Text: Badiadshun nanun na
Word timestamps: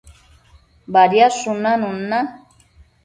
Badiadshun 0.93 1.57
nanun 1.67 1.95
na 2.09 2.19